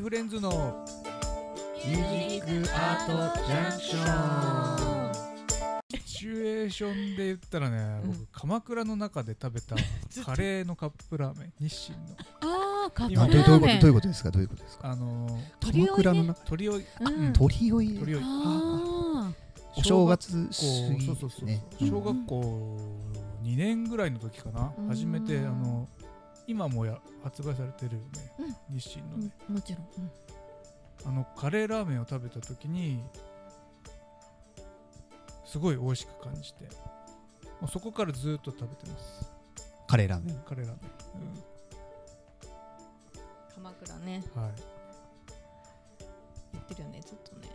[0.00, 0.84] フレンズの
[1.86, 5.16] ミュージックアートジャンクション。
[6.06, 8.10] シチュエーションで言ったらね、うん。
[8.12, 9.76] 僕鎌倉の中で食べた
[10.24, 12.04] カレーのカップラーメン日清の。
[12.40, 14.30] ああカップ今ラあどうどういうことーメンどういうことですか？
[14.30, 14.88] どういうことですか？
[14.90, 15.86] あのー鳥追いね。
[15.88, 17.32] 鎌倉の中鳥をうん。
[17.32, 17.98] 鳥追い。
[17.98, 19.32] 鳥をあ
[19.78, 20.38] お正月過
[20.98, 22.76] ぎそうそうそう、ね小学校
[23.42, 24.88] 2年ぐらいの時かな、うん。
[24.88, 25.86] 初めてあの
[26.46, 28.35] 今もや発売されてるよね、
[28.70, 29.88] 日清のーね、うんもちろん。
[29.98, 30.10] うん。
[31.04, 33.00] あのカレーラーメンを食べた時に
[35.44, 36.64] すごい美味しく感じて
[37.60, 39.30] もうそこからずっと食べてます。
[39.86, 40.36] カレーラーメン。
[40.46, 40.88] カレーラーメ
[43.54, 44.18] 鎌倉ね。
[44.18, 44.52] ン、うん、はい。
[46.52, 47.48] 言ってるよねずっとね。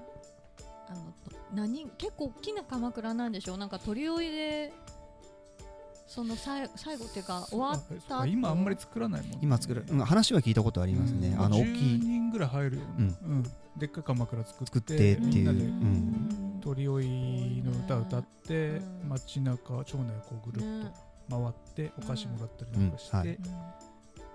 [0.88, 3.58] あのと何結構大きな鎌倉なんでしょう。
[3.58, 4.74] なんか鳥追いで
[6.14, 9.38] そのさい最後っていうか終わった今あんまり作らないもんね。
[9.42, 12.00] 今作る、うん、話は聞いたことありますね、あの大10きい。
[12.00, 13.34] 人ぐらい入るような、うん。
[13.36, 13.44] うん。
[13.78, 15.20] でっかい鎌倉作って作ってっていう。
[15.22, 16.60] みんなでうん。
[16.62, 17.08] 鳥追い
[17.64, 19.10] の歌歌って、うん。
[19.10, 20.92] 街中町内をこうぐるっね。
[21.30, 23.30] と回ってお菓子もらったりなんかして、うんはい。
[23.30, 23.44] うん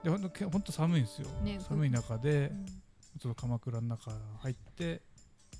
[0.03, 2.67] でほんとけほんと寒いんですよ、ね寒い中でうん。
[3.21, 5.03] ちょっと鎌倉の中入って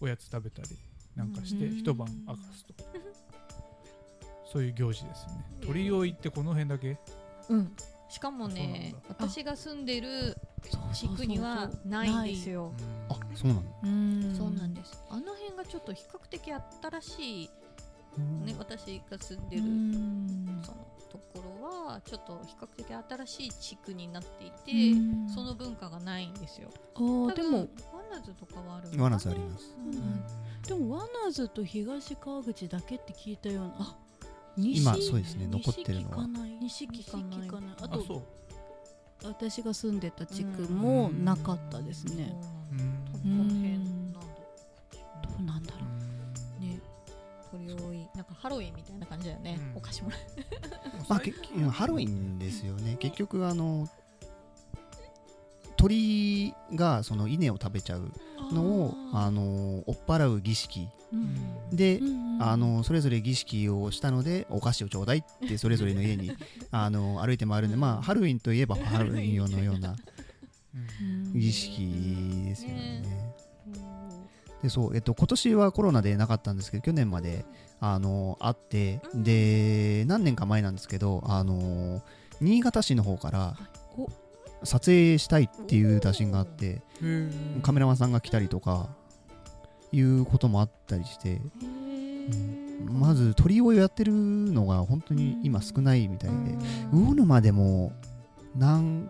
[0.01, 0.69] おやつ食べたり
[1.15, 1.77] なんかして、うん。
[1.77, 2.75] 一晩明かすと
[4.51, 5.45] そういう行事ですよね。
[5.67, 6.97] 鳥追いってこの辺だけ？
[7.49, 7.73] うん。
[8.09, 10.37] しかもね私が住んでる
[10.93, 12.73] 地区にはないんですよ。
[13.09, 14.35] あそうなのうん。
[14.37, 15.03] そうなんです。
[15.11, 16.53] あの辺がちょっと比較的
[17.01, 17.51] 新しい
[18.45, 20.63] ね私が住んでうるん。
[20.65, 22.87] そのところはちょっと比較的
[23.27, 25.29] 新しい地区になっていてうん。
[25.29, 26.71] その文化がないんですよ。
[26.95, 27.67] あーでもワ
[28.13, 29.75] ナズとかはあるワナズあります。
[29.77, 30.23] うん。
[30.63, 33.75] でもワナズと東川口だけって聞いたような。
[33.81, 33.97] あ
[34.57, 36.27] 今そうですね残ってるのは。
[36.61, 37.45] 西聞かな？
[37.45, 37.69] いかな？
[37.69, 38.23] いあとあそう。
[39.25, 42.35] 私が住んでた地区もなかったですね。
[43.25, 44.13] うん。
[44.13, 44.21] ど
[45.41, 45.43] う。
[45.43, 45.79] なんだろ
[46.61, 46.81] ね。
[47.51, 48.09] 鳥追い。
[48.15, 49.59] なんかハロウィンみたいな感じだよね。
[49.73, 49.79] うん。
[49.79, 50.21] お菓子もらえ
[51.09, 52.97] まあ、けうんハロウィンですよね。
[52.99, 53.89] 結局あの
[55.77, 58.13] 鳥がその稲を食べちゃうう
[58.53, 60.89] のをああの追っ払う儀式。
[61.13, 61.77] うん。
[61.77, 66.33] で、うんあのそれぞれ儀式をしたのでお菓子をちょうだいって それぞれの家に
[66.71, 69.97] あの歩いて回るんで、まあハロウィンといえばハロウィン用のような
[70.75, 71.33] うん。
[71.33, 72.75] 儀式ですよね。
[72.75, 73.35] ね。
[74.63, 77.45] でそうえっと、今年はコロナでなかったんですけど去年まで
[77.81, 82.03] あのあってで何年か前なんですけどあの
[82.41, 83.57] 新潟市の方から
[83.97, 84.09] お
[84.63, 86.83] 撮影したいっていう打診があって
[87.63, 88.89] カメラマンさんが来たりとか
[89.93, 92.67] いうこともあったりしてへー。
[92.91, 96.37] まず鳥をやってるのが本当に今少ないみたいで
[96.93, 97.93] 魚沼でも
[98.55, 99.09] 何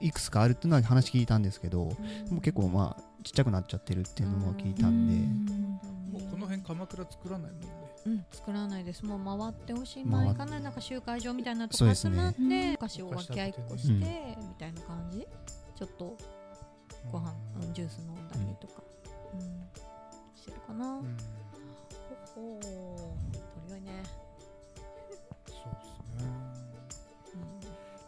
[0.00, 1.94] いくつかあるっていうのは話聞いたんですけども
[2.38, 5.95] う結構まあちっちゃくなっちゃってるっていうのも聞いたんで。
[6.18, 7.68] もうこの辺鎌倉作らないもんね。
[8.06, 9.04] うん作らないです。
[9.04, 12.16] もう回っておしまいかななんか集会場みたいなとこそうですね。
[12.16, 12.74] 集まって、うん。
[12.74, 14.00] お菓子を分け合いっこして、うん。
[14.00, 15.26] みたいな感じ？
[15.76, 16.16] ちょっと
[17.12, 18.82] ご飯、うん、ジュース飲んだりとか、
[19.34, 19.40] うん。
[20.34, 21.16] してるかな、うん。
[22.34, 24.02] ほほう鳥追いね、
[25.46, 26.30] そうですね。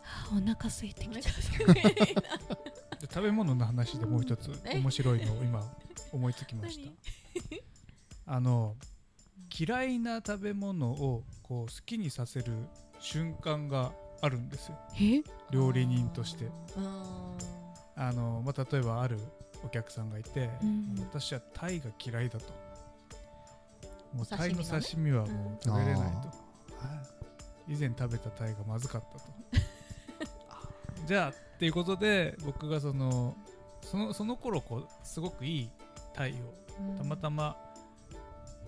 [0.05, 1.21] あお腹空いてきた。
[2.99, 4.79] で食べ物の話でもう一つえ？
[4.79, 5.63] 面白いのを今
[6.13, 6.93] 思いつきました
[8.29, 8.77] あの
[9.59, 12.53] 嫌いな食べ物をこう好きにさせる
[13.01, 14.79] 瞬間があるんですよ。
[15.01, 16.47] え料理人として。
[16.77, 17.33] あ
[17.97, 19.19] あの、まあ、例えばある
[19.65, 22.47] お客さんがいて、うん私はタイが嫌いだと。
[24.13, 26.29] もうおタイの刺身はもう食べれないと、
[26.81, 27.03] あ
[27.67, 29.25] 以前食べたタイがまずかったと。
[31.07, 33.35] じゃあっていうことで僕がその
[33.83, 35.71] そのその頃こうすごくいい
[36.13, 37.57] タイをたまたま、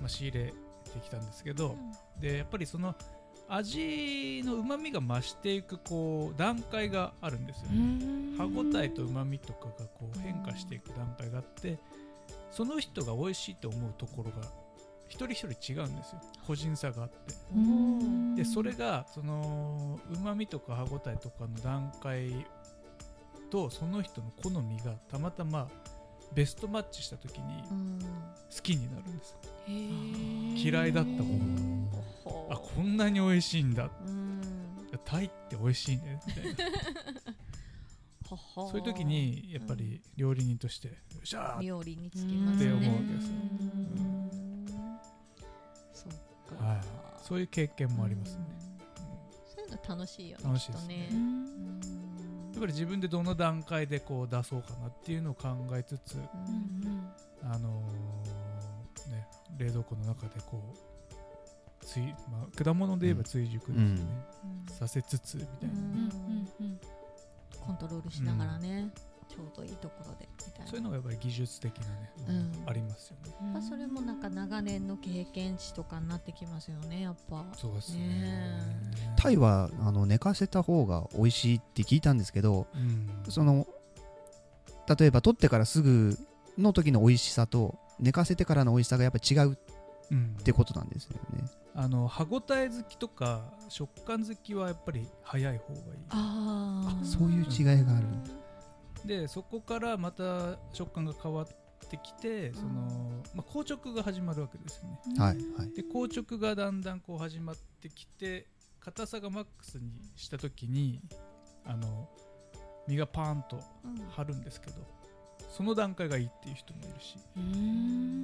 [0.00, 0.54] まあ、仕入れて
[1.02, 1.76] きたんですけど、
[2.18, 2.94] でやっぱりその
[3.48, 11.78] 味のうまみが増していくこう段階があるんですよね、歯ごたえとうまみとかがこう変化していく段階があって
[12.52, 14.46] その人が美味しいと思うところが
[15.08, 16.20] 一人一人違うんですよ。
[16.46, 17.34] 個人差があって。
[17.54, 18.36] うん。
[18.36, 22.46] でそれがそのうまみとか歯ごたえとかの段階
[23.50, 25.68] とその人の好みがたまたま
[26.34, 27.98] ベストマッチした時にうん。
[27.98, 29.36] 好きになるんです
[29.66, 30.70] へー。
[30.70, 31.88] 嫌いだったもの
[32.24, 33.90] ほあこんなに美味しいんだ。
[34.06, 34.40] うん。
[35.04, 36.56] タイって美味しいねみたいな
[38.54, 42.66] そういう時にやっぱり料理人としてよっしゃー料理につきますね。
[42.66, 43.32] って思うわけですよ。
[43.32, 44.30] うん。
[45.92, 46.80] そうか、はい。
[47.22, 48.44] そういう経験もありますね、
[49.52, 51.08] そういうの楽しいよね楽しいですね。
[51.08, 51.14] き
[52.60, 56.18] っぱり自分でどの段階でこう出そうかなっていうのを考えつつ、
[57.42, 59.26] あのーね、
[59.56, 60.62] 冷蔵庫の中でこ
[61.82, 64.02] う追、まあ、果物で言えば追熟ですよね、
[64.78, 65.74] させつつみたいな、
[67.64, 68.90] コントロールしながらね、
[69.26, 70.66] ちょうどいいところでみたいな。
[70.66, 72.68] そういうのがやっぱり技術的なね、うん。
[72.68, 73.34] ありますよね。
[73.54, 77.46] やっぱそれもなんか長年の経験値とかになってきますよねやっぱ。
[77.56, 78.00] そうですね。
[78.00, 83.30] ねタイはあの寝かせた方が美味しいって聞いたんですけどうん。
[83.30, 83.66] その
[84.98, 86.16] 例えば取ってからすぐ
[86.58, 89.58] の時の美味しさと寝かせてからの美味しさがやっぱ違う
[90.10, 91.44] うんってことなんですよね。
[91.74, 95.84] あの歯ごたえ好きとか食感好きはやっぱり早い方がいい。
[96.08, 98.06] ああそういう違いがある。
[99.04, 102.68] でそこからまた食感が変わってきてその、
[103.34, 105.20] まあ、硬直が始まるわけですよね。
[105.20, 105.72] はいはい。
[105.74, 108.46] で硬直がだんだんこう始まってきて
[108.80, 111.00] 硬さがマックスにした時に
[111.64, 112.08] あの
[112.88, 113.60] 身がパーンと
[114.10, 114.74] 張るんですけど
[115.48, 117.16] その段階がいいっていう人もいるし。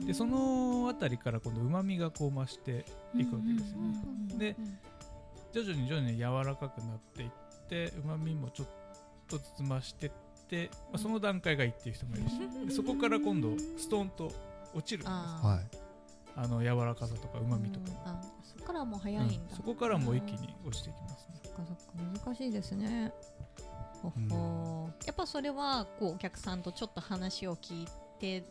[0.07, 2.85] でその辺りから今度うまみがこう増して
[3.17, 4.55] いくわけですよね。
[4.55, 4.57] で
[5.53, 7.31] 徐々に徐々に柔らかくなっていっ
[7.69, 8.69] てうまみもちょっ
[9.27, 10.11] とずつ増してっ
[10.49, 12.67] て、まあ、その段階がいいっていう人もいるし。
[12.69, 14.33] でそこから今度ストーンと
[14.75, 15.67] 落ちるんですあはい。
[16.37, 18.21] あの柔らかさとかうまみとか、
[18.67, 21.41] からもう早いんだ、うんそこからもう一気に落ちていきますね。
[21.45, 23.13] そっかそっか難しいですね。
[24.03, 27.87] ほほやっぱそれはこうお客さんとちょっと話を聞い
[28.21, 28.45] て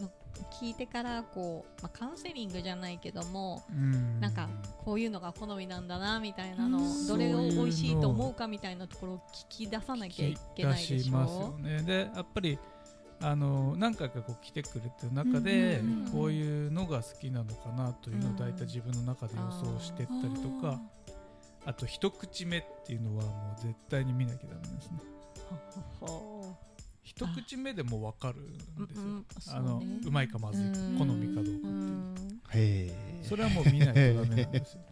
[0.00, 0.08] の
[0.50, 4.20] 聞いてからこう、まあ、カウンセリングじゃないけどもうん。
[4.20, 4.48] なんか
[4.84, 7.06] こういうのが好みなんだなみたいなのうん。
[7.06, 9.18] どれを美味しいと思うかみたいなところを
[9.50, 11.58] 聞き出さなきゃいけないでしょ？
[11.58, 11.82] ね。
[11.82, 12.58] でやっぱり
[13.22, 16.10] あの何回かこう来てくれてる中で、うんうんうん。
[16.10, 20.80] こういうのが好きなのかなというのを大体自分の中で予想してったりとか、
[21.64, 24.98] あと一口目っていうのはもう絶対に見なきゃダメですね。
[27.02, 29.26] 一口目でもう分かるんですよ、うんうん。
[29.50, 30.98] あのそうまいかまずいかうん。
[30.98, 32.92] 好みかどうかっていう。
[33.22, 34.80] それはもう見ないとダメなんですよ。
[34.80, 34.86] ね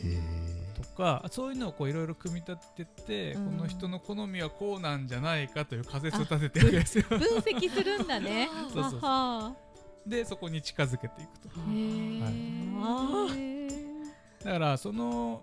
[0.02, 0.49] へ
[0.80, 3.46] とかそういうのをこういろいろ組み立てて、うん。
[3.46, 6.98] この人の好みはこうなんじゃないかという仮説を立ててるわけです。
[6.98, 8.48] よ 分析するんだね。
[8.72, 9.00] そうそうそう。
[9.00, 9.56] はは。
[10.06, 11.48] でそこに近づけていくと。
[11.48, 13.70] へー
[14.44, 15.42] だからその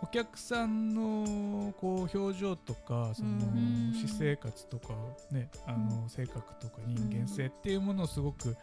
[0.00, 3.92] お客さんのこう表情とかそのうん。
[3.94, 4.94] 私生活とか
[5.30, 8.54] ねあの性格とか人間性っていうものをすごく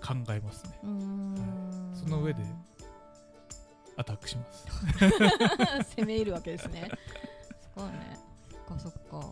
[0.00, 0.78] 考えますね。
[0.82, 2.42] うーんその上で
[4.00, 4.66] アタックします。
[5.96, 6.88] 攻め入るわけですね。
[7.60, 8.18] すごいね。
[8.50, 8.92] そっかそっ
[9.22, 9.28] か。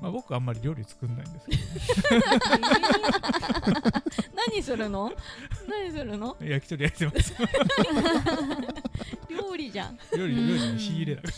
[0.00, 1.56] まあ僕あんまり料理作んないんですけ
[4.34, 5.12] 何するの？
[5.68, 6.36] 何するの？
[6.40, 7.34] ど焼き鳥焼いてます。
[9.28, 9.98] 料理じゃん。
[10.16, 11.22] 料理料理の火入れだ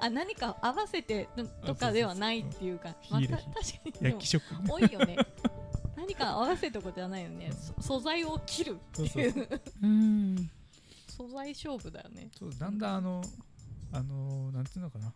[0.00, 1.28] あ何か合わせて
[1.64, 2.94] とかではないっていうか。
[3.10, 3.28] また火入
[4.00, 5.16] れ確かに多いよね
[6.18, 7.50] 何か合わせとかじゃないよね。
[7.78, 9.60] そ素材を切るっていそうう。
[9.82, 10.50] うん。
[11.08, 12.28] 素材勝負だよね。
[12.38, 13.22] そうだんだんあの
[13.92, 15.12] あのなんていうのかな。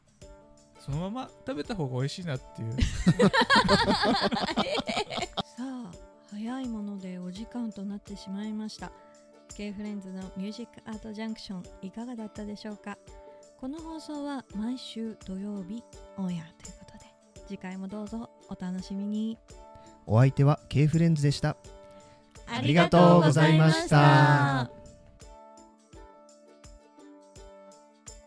[0.79, 2.73] そのまま食べた方が美味しいなっていう。
[2.81, 2.81] さ
[5.59, 5.91] あ
[6.31, 8.93] 早いものでお時間となってしまいました。
[9.57, 12.97] K フレンズのミュージックアートジャンクションいかがだったでしょうか。
[13.61, 15.83] この放送は毎週土曜日
[16.17, 17.07] オンエアということで
[17.49, 19.37] 次回もどうぞお楽しみに
[20.09, 21.57] お相手は K フレンズでした。
[22.51, 24.78] ありがとうございました